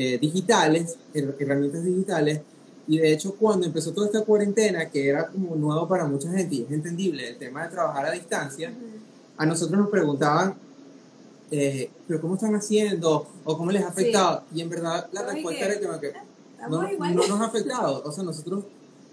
[0.00, 2.40] eh, digitales, herramientas digitales.
[2.86, 6.54] Y de hecho, cuando empezó toda esta cuarentena, que era como nuevo para mucha gente
[6.54, 8.72] y es entendible el tema de trabajar a distancia,
[9.36, 10.54] a nosotros nos preguntaban,
[11.50, 13.26] eh, ¿pero cómo están haciendo?
[13.44, 14.44] ¿O cómo les ha afectado?
[14.54, 16.12] Y en verdad la respuesta era que,
[16.68, 18.02] no, no nos ha afectado.
[18.04, 18.64] O sea, nosotros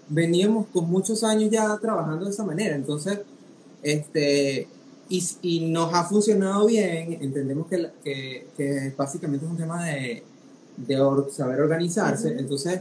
[0.08, 2.76] veníamos con muchos años ya trabajando de esa manera.
[2.76, 3.20] Entonces,
[3.82, 4.68] este,
[5.08, 10.22] y, y, nos ha funcionado bien, entendemos que, que, que básicamente es un tema de,
[10.76, 10.96] de
[11.30, 12.80] saber organizarse, entonces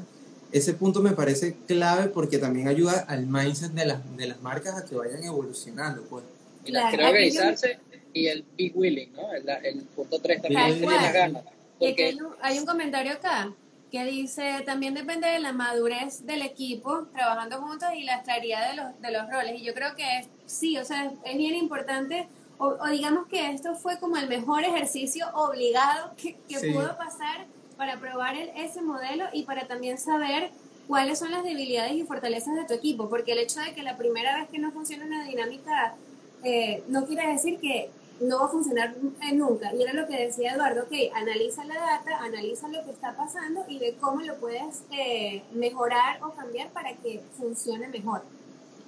[0.52, 4.78] ese punto me parece clave porque también ayuda al mindset de las, de las marcas
[4.78, 6.04] a que vayan evolucionando.
[6.04, 6.24] Pues.
[6.64, 7.80] Y las quiere organizarse
[8.14, 9.34] y el be willing, ¿no?
[9.34, 11.38] El, el punto 3 también.
[11.78, 12.16] Porque...
[12.16, 13.54] Un, hay un comentario acá
[13.95, 18.75] que dice, también depende de la madurez del equipo trabajando juntos y la claridad de
[18.75, 19.62] los, de los roles.
[19.62, 22.27] Y yo creo que sí, o sea, es, bien importante,
[22.58, 26.36] o, digamos que esto fue como el mejor ejercicio obligado que,
[26.73, 27.45] pudo pasar
[27.77, 30.51] para probar el, ese modelo y para también saber
[30.89, 33.95] cuáles son las debilidades y fortalezas de tu equipo, porque el hecho de que la
[33.95, 35.95] primera vez que no funciona una dinámica
[36.43, 38.95] eh, no quiere decir que no va a funcionar
[39.34, 39.73] nunca.
[39.73, 43.65] Y era lo que decía Eduardo, ok, analiza la data, analiza lo que está pasando
[43.67, 48.23] y ve cómo lo puedes eh, mejorar o cambiar para que funcione mejor.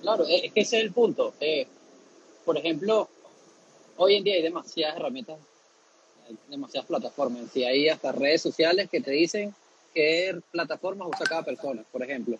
[0.01, 1.33] Claro, es que ese es el punto.
[1.39, 1.67] Eh,
[2.45, 3.09] por ejemplo,
[3.97, 5.37] hoy en día hay demasiadas herramientas,
[6.27, 9.53] hay demasiadas plataformas, y hay hasta redes sociales que te dicen
[9.93, 12.37] qué plataformas usa cada persona, por ejemplo.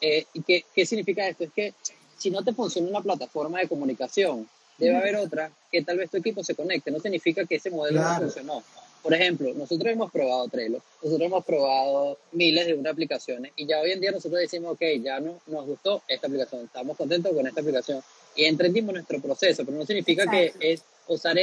[0.00, 1.44] Eh, ¿Y qué, qué significa esto?
[1.44, 1.74] Es que
[2.16, 4.48] si no te funciona una plataforma de comunicación,
[4.84, 6.90] debe haber otra que tal vez tu equipo se conecte.
[6.90, 8.62] No significa que ese modelo no funcionó.
[9.02, 13.90] Por ejemplo, nosotros hemos probado Trello, nosotros hemos probado miles de aplicaciones y ya hoy
[13.90, 17.60] en día nosotros decimos, ok, ya no, nos gustó esta aplicación, estamos contentos con esta
[17.60, 18.00] aplicación
[18.36, 21.36] y entendimos nuestro proceso, pero no significa que es usar,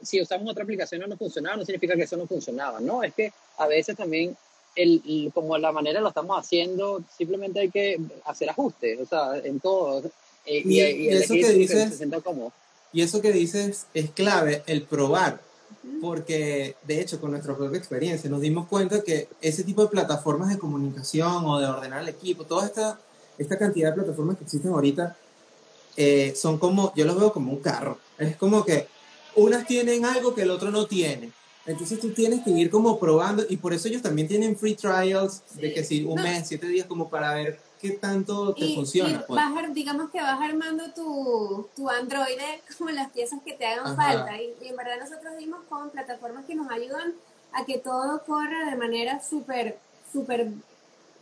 [0.00, 3.02] si usamos otra aplicación no nos funcionaba, no significa que eso no funcionaba, ¿no?
[3.02, 4.34] Es que a veces también
[4.74, 9.60] el, como la manera lo estamos haciendo, simplemente hay que hacer ajustes, o sea, en
[9.60, 10.02] todo.
[10.44, 12.00] Eh, y, eso que dices,
[12.96, 15.42] y eso que dices es clave, el probar,
[16.00, 20.48] porque de hecho con nuestra propia experiencia nos dimos cuenta que ese tipo de plataformas
[20.48, 22.98] de comunicación o de ordenar el equipo, toda esta,
[23.36, 25.14] esta cantidad de plataformas que existen ahorita,
[25.98, 28.88] eh, son como, yo los veo como un carro, es como que
[29.34, 31.32] unas tienen algo que el otro no tiene.
[31.66, 35.42] Entonces tú tienes que ir como probando y por eso ellos también tienen free trials
[35.56, 39.10] de que si un mes, siete días como para ver qué tanto te funciona.
[39.10, 39.74] Y pues.
[39.74, 42.38] digamos que vas armando tu, tu Android
[42.78, 44.40] como las piezas que te hagan falta.
[44.40, 47.14] Y, y, en verdad nosotros dimos con plataformas que nos ayudan
[47.52, 49.78] a que todo corra de manera súper,
[50.12, 50.50] súper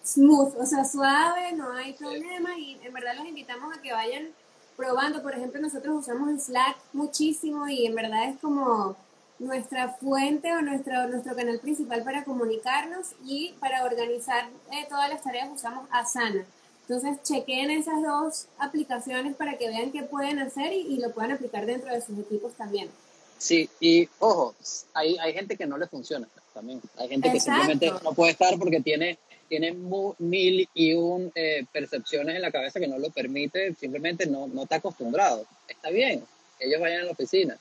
[0.05, 4.29] smooth, o sea, suave, no hay problema y en verdad los invitamos a que vayan
[4.77, 5.23] probando.
[5.23, 8.97] Por ejemplo, nosotros usamos Slack muchísimo y en verdad es como
[9.39, 15.23] nuestra fuente o nuestro, nuestro canal principal para comunicarnos y para organizar eh, todas las
[15.23, 16.47] tareas usamos Asana.
[16.83, 21.65] Entonces, chequen esas dos aplicaciones para que vean qué pueden hacer y, lo puedan aplicar
[21.65, 22.91] dentro de sus equipos también.
[23.39, 24.55] Sí, y ojo,
[24.93, 26.83] hay, hay gente que no le funciona también.
[26.99, 29.19] Hay gente que simplemente no puede estar porque tiene,
[29.49, 29.73] tiene
[30.19, 34.65] mil y un eh, percepciones en la cabeza que no lo permite, simplemente no, no
[34.65, 35.47] está acostumbrado.
[35.67, 36.23] Está bien,
[36.61, 37.59] ellos vayan a la oficina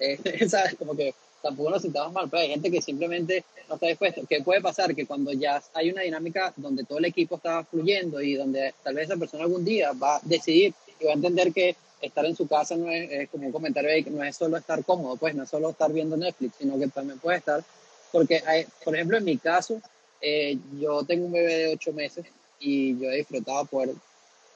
[0.00, 0.74] eh, ¿sabes?
[0.74, 4.22] Como que tampoco nos sintamos mal, pero hay gente que simplemente no está dispuesto.
[4.28, 4.94] ¿Qué puede pasar?
[4.94, 8.94] Que cuando ya hay una dinámica donde todo el equipo está fluyendo y donde tal
[8.94, 12.36] vez esa persona algún día va a decidir y va a entender que estar en
[12.36, 15.44] su casa no es, como un comentario ahí, no es solo estar cómodo, pues no
[15.44, 17.62] es solo estar viendo Netflix, sino que también puede estar,
[18.10, 19.80] porque hay, por ejemplo en mi caso,
[20.20, 22.24] eh, yo tengo un bebé de ocho meses
[22.58, 23.94] y yo he disfrutado poder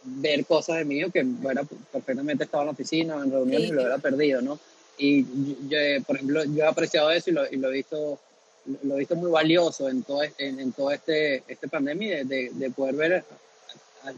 [0.05, 3.81] ver cosas de mí que bueno, perfectamente estaba en la oficina, en reuniones y lo
[3.81, 4.59] hubiera perdido, ¿no?
[4.99, 5.25] Y
[5.69, 8.19] yo, por ejemplo, yo he apreciado eso y lo, y lo, he visto
[8.83, 12.71] lo he visto muy valioso en todo, en, en todo este, este pandemia de, de,
[12.71, 13.25] poder ver,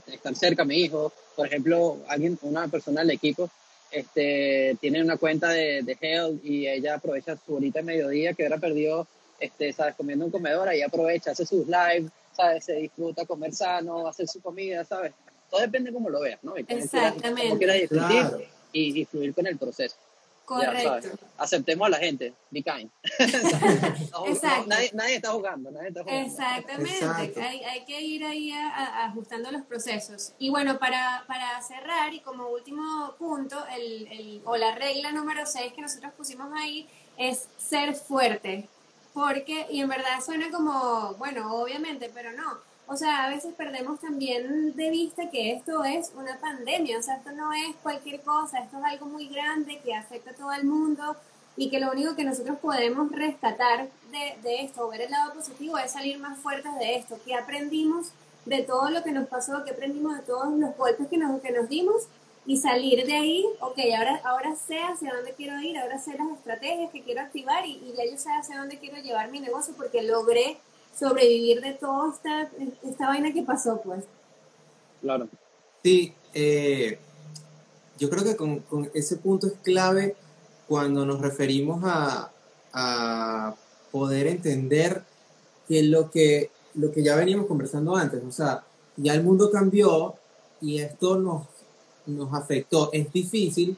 [0.07, 1.13] estar cerca a mi hijo.
[1.35, 3.51] Por ejemplo, alguien, una persona del equipo
[3.91, 8.43] este, tiene una cuenta de, de Health y ella aprovecha su horita de mediodía que
[8.43, 9.07] hubiera perdido,
[9.41, 9.95] este, ¿sabes?
[9.97, 12.65] Comiendo un comedor, ahí aprovecha, hace sus lives, ¿sabes?
[12.65, 15.13] Se disfruta comer sano, hace su comida, ¿sabes?
[15.51, 16.57] Todo depende de cómo lo veas, ¿no?
[16.59, 17.49] Y Exactamente.
[17.49, 18.39] Cómo quieras disfrutar
[18.73, 19.97] y, y fluir con el proceso.
[20.47, 21.09] Correcto.
[21.39, 22.89] Aceptemos a la gente, be kind.
[23.19, 24.65] Exacto.
[24.69, 26.31] nadie, nadie, está jugando, nadie está jugando.
[26.31, 30.33] Exactamente, hay, hay, que ir ahí ajustando los procesos.
[30.39, 35.45] Y bueno, para, para cerrar y como último punto, el, el, o la regla número
[35.45, 38.69] 6 que nosotros pusimos ahí es ser fuerte.
[39.13, 44.01] Porque, y en verdad suena como, bueno, obviamente, pero no o sea, a veces perdemos
[44.01, 48.61] también de vista que esto es una pandemia, o sea, esto no es cualquier cosa,
[48.61, 51.17] esto es algo muy grande que afecta a todo el mundo
[51.57, 55.79] y que lo único que nosotros podemos rescatar de, de esto ver el lado positivo
[55.79, 58.13] es salir más fuertes de esto, que aprendimos
[58.45, 61.51] de todo lo que nos pasó, que aprendimos de todos los golpes que nos, que
[61.51, 62.07] nos dimos
[62.47, 66.29] y salir de ahí, ok, ahora, ahora sé hacia dónde quiero ir, ahora sé las
[66.29, 69.75] estrategias que quiero activar y, y ya yo sé hacia dónde quiero llevar mi negocio
[69.77, 70.59] porque logré
[70.99, 72.51] sobrevivir de toda esta,
[72.83, 74.05] esta vaina que pasó, pues.
[75.01, 75.29] Claro.
[75.83, 76.99] Sí, eh,
[77.99, 80.17] yo creo que con, con, ese punto es clave
[80.67, 82.31] cuando nos referimos a,
[82.73, 83.55] a,
[83.93, 85.03] poder entender
[85.69, 88.65] que lo, que lo que ya veníamos conversando antes, o sea,
[88.97, 90.15] ya el mundo cambió
[90.61, 91.47] y esto nos,
[92.07, 92.91] nos afectó.
[92.93, 93.77] Es difícil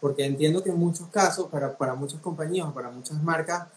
[0.00, 3.68] porque entiendo que en muchos casos, para, para muchas compañías, para muchas marcas,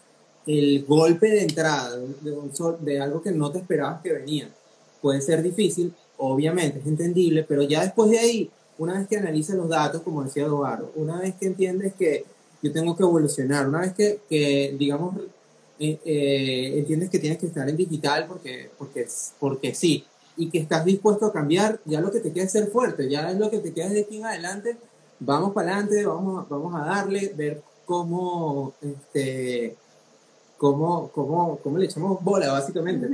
[0.46, 2.36] el golpe de entrada de,
[2.80, 4.48] de algo que no te esperabas que venía
[5.00, 9.56] puede ser difícil, obviamente, es entendible, pero ya después de ahí, una vez que analizas
[9.56, 12.24] los datos, como decía Eduardo, una vez que entiendes que
[12.62, 15.16] yo tengo que evolucionar, una vez que, que digamos,
[15.78, 19.06] eh, eh, entiendes que tienes que estar en digital porque, porque,
[19.40, 20.04] porque sí,
[20.36, 23.30] y que estás dispuesto a cambiar, ya lo que te queda es ser fuerte, ya
[23.30, 24.76] es lo que te queda de aquí en adelante,
[25.18, 29.76] vamos para adelante, vamos, vamos a darle, ver cómo este,
[30.62, 33.08] cómo, cómo, cómo le echamos bola, básicamente.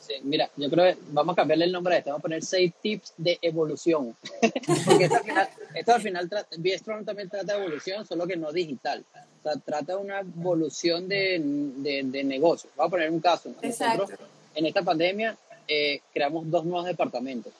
[0.00, 2.42] Sí, mira, yo creo que vamos a cambiarle el nombre a esto, vamos a poner
[2.42, 4.16] seis tips de evolución.
[4.84, 9.04] Porque esto al final, esto al final también trata de evolución, solo que no digital.
[9.14, 12.68] O sea, trata de una evolución de, de, de negocio.
[12.76, 13.54] Vamos a poner un caso.
[13.62, 14.10] Nosotros,
[14.56, 15.36] en esta pandemia,
[15.68, 17.52] eh, creamos dos nuevos departamentos.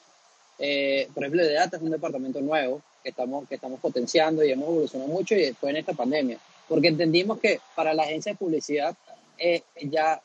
[0.58, 4.50] Eh, por ejemplo, de data es un departamento nuevo que estamos, que estamos potenciando y
[4.50, 6.38] hemos evolucionado mucho y después en esta pandemia.
[6.68, 8.96] Porque entendimos que para la agencia de publicidad
[9.38, 10.20] eh, ya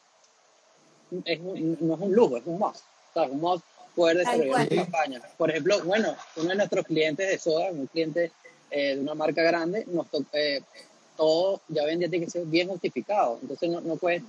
[1.26, 2.84] es un, no es un lujo, es un must.
[3.14, 3.64] O un must
[3.96, 5.22] poder desarrollar una campaña.
[5.38, 8.32] Por ejemplo, bueno, uno de nuestros clientes de Soda, un cliente
[8.72, 10.62] eh, de una marca grande, nos eh,
[11.16, 13.38] todo ya hoy en día tiene que ser bien justificado.
[13.42, 14.24] Entonces, no, no puedes,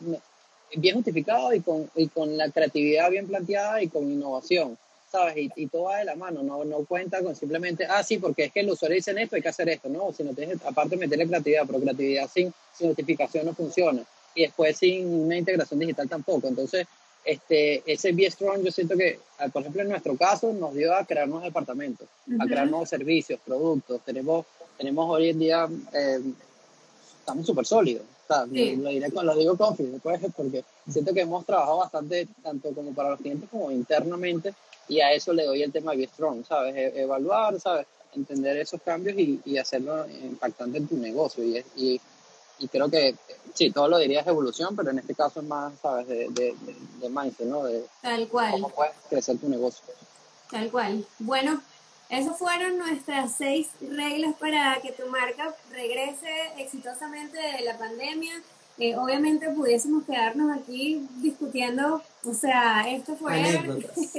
[0.77, 4.77] bien justificado y con, y con la creatividad bien planteada y con innovación.
[5.11, 5.37] ¿sabes?
[5.37, 8.47] Y, y, todo va de la mano, no, no cuenta con simplemente, ah, sí, porque
[8.47, 11.29] es que el usuario dice esto, hay que hacer esto, no, sino tienes, aparte meterle
[11.29, 14.05] creatividad, pero creatividad sin, sin notificación no funciona
[14.35, 16.49] y después sin una integración digital tampoco.
[16.49, 16.87] Entonces,
[17.25, 20.95] este, ese Be Strong yo siento que, ah, por ejemplo, en nuestro caso nos dio
[20.95, 22.07] a crear nuevos departamentos,
[22.39, 24.01] a crear nuevos servicios, productos.
[24.05, 24.45] Tenemos,
[24.77, 26.21] tenemos hoy en día, eh,
[27.21, 28.05] estamos súper sólidos.
[28.29, 33.11] Lo, diré, lo digo con pues, porque siento que hemos trabajado bastante, tanto como para
[33.11, 34.55] los clientes como internamente,
[34.89, 36.75] y a eso le doy el tema Be Strong, ¿sabes?
[36.75, 37.87] E, evaluar, ¿sabes?
[38.15, 41.45] Entender esos cambios y, y hacerlo impactante en tu negocio.
[41.45, 42.01] Y, y,
[42.59, 43.15] y, creo que,
[43.55, 46.07] sí, todo lo dirías evolución, pero en este caso es más, ¿sabes?
[46.09, 46.55] De, de,
[47.01, 47.65] de mindset, ¿no?
[47.65, 48.53] De Tal cual.
[48.53, 49.85] cómo puedes crecer tu negocio.
[50.51, 51.07] Tal cual.
[51.19, 51.61] Bueno,
[52.09, 56.29] esas fueron nuestras seis reglas para que tu marca regrese
[56.59, 58.43] exitosamente de la pandemia.
[58.79, 63.43] Eh, obviamente pudiésemos quedarnos aquí discutiendo, o sea, esto fue...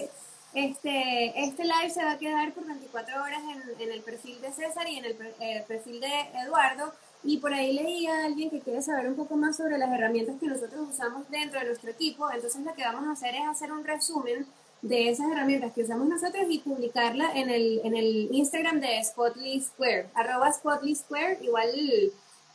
[0.55, 4.53] Este, este live se va a quedar por 24 horas en, en el perfil de
[4.53, 6.93] César y en el eh, perfil de Eduardo.
[7.27, 10.35] Y por ahí leía a alguien que quiere saber un poco más sobre las herramientas
[10.39, 12.29] que nosotros usamos dentro de nuestro equipo.
[12.31, 14.45] Entonces lo que vamos a hacer es hacer un resumen
[14.83, 19.59] de esas herramientas que usamos nosotros y publicarla en el, en el Instagram de Spotly
[19.59, 21.39] Square, arroba Spotly Square.
[21.41, 21.69] Igual,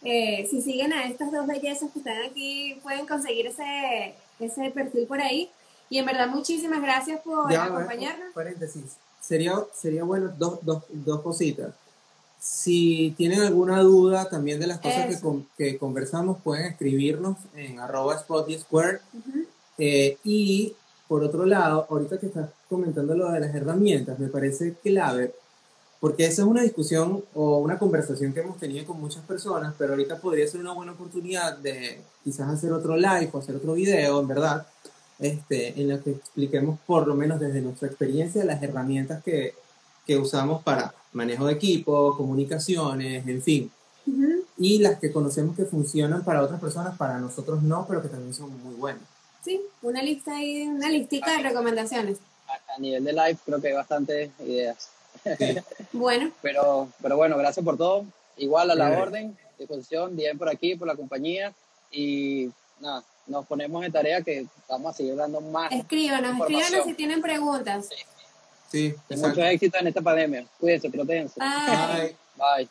[0.04, 5.06] eh, si siguen a estas dos bellezas que están aquí, pueden conseguir ese, ese perfil
[5.08, 5.50] por ahí.
[5.88, 8.32] Y en verdad, muchísimas gracias por acompañarnos.
[8.32, 8.96] paréntesis.
[9.20, 11.74] Sería, sería bueno dos, dos, dos cositas.
[12.41, 18.18] Si tienen alguna duda también de las cosas que, que, conversamos, pueden escribirnos en arroba
[18.18, 19.01] Spotly Square.
[19.78, 20.74] eh, y
[21.07, 25.34] por otro lado, ahorita que estás comentando lo de las herramientas, me parece clave,
[25.99, 29.93] porque esa es una discusión o una conversación que hemos tenido con muchas personas, pero
[29.93, 34.20] ahorita podría ser una buena oportunidad de quizás hacer otro live o hacer otro video,
[34.20, 34.66] en verdad,
[35.18, 39.55] este, en la que expliquemos por lo menos desde nuestra experiencia las herramientas que,
[40.07, 43.70] que usamos para manejo de equipo, comunicaciones, en fin.
[44.06, 44.44] Uh -huh.
[44.58, 48.34] Y las que conocemos que funcionan para otras personas, para nosotros no, pero que también
[48.34, 49.02] son muy buenas.
[49.44, 52.18] Sí, una lista ahí, una listita de recomendaciones.
[52.46, 54.90] A, a, nivel de live creo que hay bastantes ideas.
[55.38, 55.56] Sí.
[55.92, 56.30] bueno.
[56.42, 58.04] Pero, pero bueno, gracias por todo.
[58.36, 59.00] Igual a la sí.
[59.00, 61.52] orden, disposición, bien por aquí, por la compañía.
[61.90, 62.50] Y
[62.80, 65.72] nada, nos ponemos en tarea que vamos a seguir dando más.
[65.72, 67.88] Escríbanos, escríbanos si tienen preguntas.
[67.88, 67.96] Sí.
[68.70, 70.44] Sí mucho éxito en esta pandemia.
[70.58, 71.40] Cuídense, protéjense.
[71.40, 72.16] Bye.
[72.36, 72.68] Bye.